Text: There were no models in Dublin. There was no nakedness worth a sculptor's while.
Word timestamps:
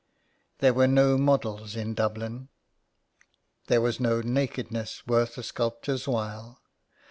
There 0.57 0.73
were 0.73 0.87
no 0.87 1.15
models 1.15 1.75
in 1.75 1.93
Dublin. 1.93 2.49
There 3.67 3.81
was 3.81 3.99
no 3.99 4.19
nakedness 4.21 5.05
worth 5.05 5.37
a 5.37 5.43
sculptor's 5.43 6.07
while. 6.07 6.59